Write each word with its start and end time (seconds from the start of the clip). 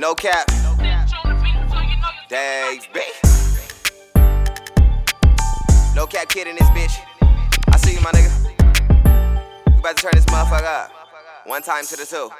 No 0.00 0.14
cap. 0.14 0.46
Dave 2.26 2.88
B. 2.94 3.00
NoCap 5.94 6.24
Kiid 6.30 6.46
in 6.46 6.56
this 6.56 6.70
bitch. 6.70 6.98
I 7.70 7.76
see 7.76 7.96
you, 7.96 8.00
my 8.00 8.10
nigga. 8.12 8.32
We 9.66 9.78
about 9.78 9.98
to 9.98 10.02
turn 10.02 10.12
this 10.14 10.24
motherfucker 10.24 10.64
up. 10.64 10.90
One 11.44 11.60
time 11.60 11.84
to 11.84 11.96
the 11.96 12.06
two. 12.06 12.30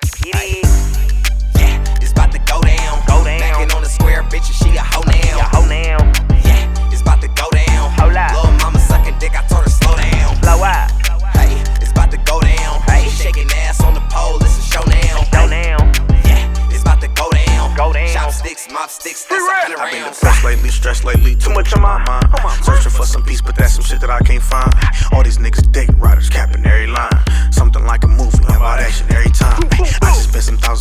Down. 18.54 18.56
Chopsticks, 18.56 18.72
mop 18.72 18.90
sticks, 18.90 19.24
that's 19.24 19.42
a 19.42 19.52
hundred 19.52 19.78
I've 19.78 19.92
been 19.92 20.02
rounds. 20.02 20.18
depressed 20.18 20.44
lately, 20.44 20.68
stressed 20.70 21.04
lately, 21.04 21.34
too 21.36 21.50
much 21.50 21.74
on 21.74 21.82
my 21.82 21.98
mind. 22.04 22.26
I'm 22.32 22.62
searching 22.62 22.90
for 22.90 23.06
some 23.06 23.22
peace, 23.22 23.40
but 23.42 23.56
that's 23.56 23.74
some 23.74 23.84
shit 23.84 24.00
that 24.00 24.10
I 24.10 24.18
can't 24.20 24.42
find. 24.42 24.72
All 25.12 25.22
these 25.22 25.38
niggas 25.38 25.70
dick 25.72 25.88
riders 25.98 26.28
capping 26.28 26.64
every 26.66 26.86
line. 26.86 27.10
Something 27.52 27.84
like 27.84 28.04
a 28.04 28.08
movie 28.08 28.42
about 28.44 28.80
action 28.80 29.06
every 29.10 29.30
time. 29.30 29.62
I 29.72 30.10
just 30.14 30.30
spent 30.30 30.44
some 30.44 30.58
thousands 30.58 30.79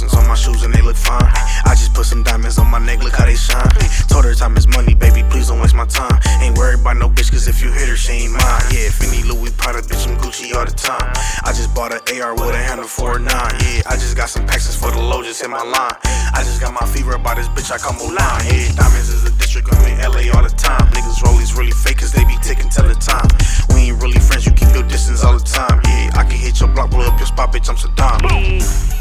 bitch, 7.19 7.31
cause 7.31 7.47
if 7.47 7.61
you 7.61 7.69
hit 7.71 7.89
her, 7.89 7.97
she 7.97 8.23
ain't 8.23 8.31
mine. 8.31 8.63
Yeah, 8.71 8.87
any 9.03 9.23
Louis 9.27 9.51
Prada, 9.51 9.81
bitch, 9.81 10.07
I'm 10.07 10.15
Gucci 10.17 10.55
all 10.55 10.63
the 10.63 10.71
time. 10.71 11.11
I 11.43 11.51
just 11.51 11.75
bought 11.75 11.91
an 11.91 11.99
AR 12.07 12.33
with 12.33 12.55
a 12.55 12.57
handle 12.57 12.87
for 12.87 13.17
a 13.17 13.19
nine. 13.19 13.51
Yeah, 13.59 13.83
I 13.91 13.99
just 13.99 14.15
got 14.15 14.29
some 14.29 14.47
packs 14.47 14.73
for 14.75 14.91
the 14.91 15.01
low, 15.01 15.21
just 15.21 15.41
hit 15.41 15.49
my 15.49 15.61
line. 15.61 15.99
I 16.31 16.41
just 16.47 16.61
got 16.61 16.71
my 16.73 16.87
fever 16.87 17.15
about 17.15 17.35
this 17.35 17.49
bitch, 17.49 17.71
I 17.71 17.77
come 17.77 17.97
Mulan. 17.99 18.39
Yeah, 18.47 18.71
diamonds 18.71 19.09
is 19.09 19.25
a 19.25 19.31
district, 19.35 19.67
I'm 19.71 19.83
in 19.91 19.99
LA 19.99 20.31
all 20.31 20.43
the 20.43 20.55
time. 20.55 20.87
Niggas 20.95 21.19
rollies 21.19 21.57
really 21.57 21.75
fake, 21.75 21.97
cause 21.99 22.13
they 22.13 22.23
be 22.23 22.37
ticking 22.41 22.69
till 22.69 22.87
the 22.87 22.95
time. 22.95 23.27
We 23.75 23.91
ain't 23.91 24.01
really 24.01 24.19
friends, 24.19 24.45
you 24.45 24.53
keep 24.53 24.71
your 24.73 24.87
distance 24.87 25.23
all 25.23 25.37
the 25.37 25.43
time. 25.43 25.81
Yeah, 25.85 26.15
I 26.15 26.23
can 26.23 26.39
hit 26.39 26.59
your 26.61 26.69
block, 26.69 26.91
blow 26.91 27.03
up 27.03 27.19
your 27.19 27.27
spot, 27.27 27.51
bitch, 27.51 27.67
I'm 27.67 27.75
Saddam. 27.75 28.23
Yeah, 28.23 28.98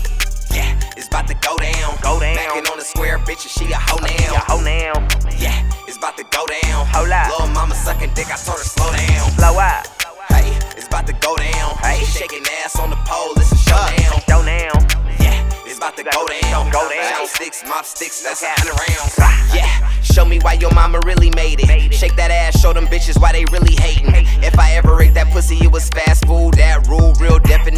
it's 0.99 1.07
about 1.07 1.29
to 1.29 1.35
go 1.35 1.57
down. 1.57 1.97
Go 2.03 2.19
down. 2.19 2.35
Mackin' 2.35 2.67
on 2.67 2.77
the 2.77 2.85
square, 2.85 3.19
bitch, 3.19 3.47
and 3.47 3.55
she 3.55 3.73
a 3.73 3.79
hoe 3.79 4.03
now. 4.03 4.43
hoe 4.51 4.61
now. 4.61 4.93
Yeah, 5.39 5.55
it's 5.87 5.97
about 5.97 6.17
to 6.19 6.25
go 6.25 6.45
down. 6.47 6.87
Hold 6.91 7.11
up. 7.11 7.31
Little 7.31 7.55
mama 7.55 7.75
sucking 7.75 8.13
dick, 8.15 8.27
I 8.27 8.37
told 8.37 8.59
her 8.59 8.67
slow 8.67 8.91
down. 8.91 9.31
Blow 9.39 9.55
up. 9.63 9.87
Hey, 10.29 10.51
it's 10.77 10.89
about 10.89 11.07
to 11.07 11.15
go 11.23 11.37
down. 11.37 11.79
Hey. 11.79 12.03
Shaking 12.05 12.45
ass 12.65 12.79
on 12.81 12.91
the 12.91 12.99
pole, 13.07 13.33
it's 13.39 13.53
a 13.53 13.57
showdown. 13.57 14.19
Go 14.27 14.43
now. 14.43 14.75
Yeah, 15.23 15.39
it's 15.65 15.79
about 15.79 15.97
to 15.97 16.03
go 16.03 16.27
down. 16.43 16.71
Go 16.75 16.83
down. 16.91 17.15
Chopsticks, 17.15 17.63
mop 17.69 17.85
sticks, 17.87 18.21
that's 18.23 18.43
a 18.43 18.51
hundred 18.51 18.75
rounds. 18.75 19.15
Yeah, 19.55 19.71
show 20.03 20.25
me 20.25 20.41
why 20.43 20.55
your 20.55 20.75
mama 20.75 21.01
really 21.07 21.31
made 21.31 21.61
it. 21.63 21.95
Shake 21.95 22.17
that 22.17 22.33
ass, 22.33 22.61
show 22.61 22.73
them 22.73 22.87
bitches 22.87 23.21
why 23.21 23.33
they 23.33 23.45
really 23.53 23.77
hating. 23.79 24.11
If 24.43 24.59
I 24.59 24.75
ever 24.75 25.01
ate 25.01 25.15
that 25.15 25.31
pussy, 25.31 25.57
it 25.63 25.71
was 25.71 25.89
fast 25.91 26.27
food. 26.27 26.55
That 26.55 26.87
rule, 26.89 27.15
real 27.21 27.39
definition 27.39 27.78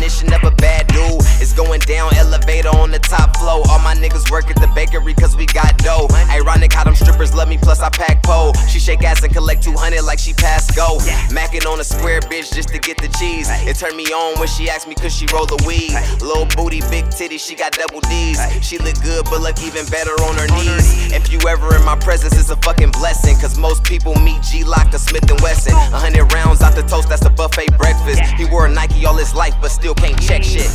niggas 4.01 4.31
work 4.31 4.51
at 4.51 4.57
the 4.57 4.67
bakery 4.75 5.15
cause 5.15 5.37
we 5.37 5.47
got 5.47 5.77
dough. 5.79 6.09
Ironic 6.31 6.73
how 6.73 6.85
them 6.85 6.95
strippers 6.95 7.35
love 7.35 7.49
me, 7.49 7.59
plus 7.59 7.81
I 7.81 7.91
pack 7.91 8.23
pole. 8.23 8.55
She 8.69 8.81
shake 8.81 9.05
ass 9.05 9.23
and 9.23 9.33
collect 9.33 9.63
200 9.63 10.03
like 10.03 10.19
she 10.19 10.33
pass 10.33 10.71
go. 10.75 10.99
Mackin' 11.33 11.67
on 11.67 11.79
a 11.81 11.85
square 11.85 12.21
bitch 12.21 12.53
just 12.55 12.71
to 12.71 12.79
get 12.79 12.97
the 12.99 13.09
cheese. 13.19 13.49
It 13.69 13.77
turned 13.77 13.97
me 13.97 14.07
on 14.13 14.39
when 14.39 14.49
she 14.49 14.71
asked 14.71 14.89
me 14.89 14.95
could 14.95 15.13
she 15.13 15.27
roll 15.33 15.47
the 15.47 15.61
weed. 15.67 15.93
Little 16.25 16.47
booty, 16.57 16.81
big 16.91 17.11
titty, 17.11 17.39
she 17.39 17.55
got 17.55 17.73
double 17.73 18.01
D's. 18.09 18.41
She 18.65 18.79
look 18.79 19.01
good, 19.03 19.25
but 19.27 19.41
look 19.41 19.61
even 19.63 19.85
better 19.87 20.13
on 20.25 20.35
her 20.37 20.49
knees. 20.57 21.13
If 21.13 21.31
you 21.31 21.39
ever 21.49 21.77
in 21.77 21.85
my 21.85 21.97
presence, 21.97 22.39
it's 22.39 22.51
a 22.51 22.57
fucking 22.57 22.93
blessing. 22.93 23.37
Cause 23.37 23.59
most 23.59 23.85
people 23.85 24.15
meet 24.17 24.41
Glock 24.71 24.95
or 24.95 24.99
Smith 24.99 25.29
and 25.31 25.41
Wesson. 25.41 25.75
Hundred 25.75 26.33
rounds 26.33 26.63
out 26.63 26.75
the 26.75 26.83
toast, 26.83 27.09
that's 27.09 27.25
a 27.27 27.31
buffet 27.31 27.77
breakfast. 27.77 28.21
He 28.39 28.45
wore 28.47 28.67
a 28.67 28.71
Nike 28.71 29.05
all 29.05 29.17
his 29.17 29.35
life, 29.35 29.55
but 29.61 29.71
still 29.71 29.95
can't 29.95 30.21
check 30.21 30.43
shit. 30.43 30.71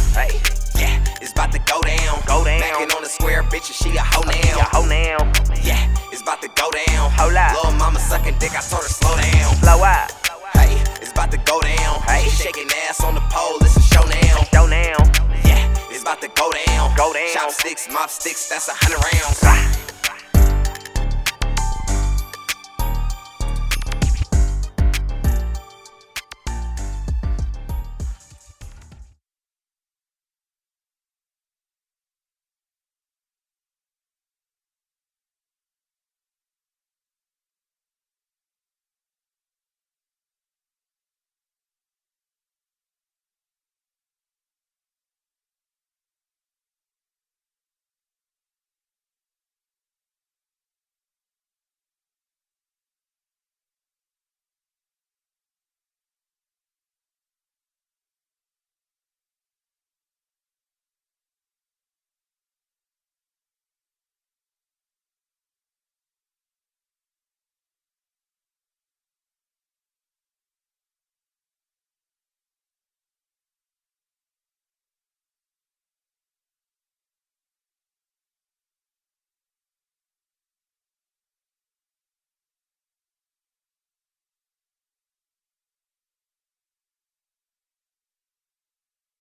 Mackin' 2.85 2.97
on 2.97 3.03
the 3.03 3.09
square 3.09 3.43
bitch, 3.43 3.67
and 3.67 3.75
she 3.75 3.97
a 3.97 4.01
hoe 4.01 4.21
now. 4.21 4.69
hoe 4.69 4.85
now. 4.85 5.17
Yeah, 5.63 5.81
it's 6.11 6.21
about 6.21 6.41
to 6.41 6.49
go 6.49 6.69
down. 6.69 7.09
Hold 7.11 7.33
up. 7.33 7.53
Little 7.53 7.71
mama 7.79 7.99
sucking 7.99 8.37
dick, 8.37 8.51
I 8.51 8.61
told 8.61 8.83
her 8.83 8.89
slow 8.89 9.15
down. 9.17 9.59
Blow 9.61 9.83
up. 9.83 10.11
Hey, 10.53 10.77
it's 11.01 11.11
about 11.11 11.31
to 11.31 11.37
go 11.37 11.61
down. 11.61 12.01
Hey. 12.01 12.29
Shaking 12.29 12.69
ass 12.87 13.03
on 13.03 13.15
the 13.15 13.25
pole, 13.31 13.57
it's 13.61 13.77
a 13.77 13.81
show 13.81 14.03
now. 14.05 14.45
Go 14.51 14.67
now. 14.67 14.97
Yeah, 15.45 15.89
it's 15.89 16.03
about 16.03 16.21
to 16.21 16.27
go 16.29 16.51
down. 16.67 16.95
Go 16.95 17.13
down. 17.13 17.33
Chopsticks, 17.33 17.87
mop 17.91 18.09
sticks, 18.09 18.49
that's 18.49 18.67
a 18.67 18.73
hundred 18.75 19.01
rounds. 19.01 19.94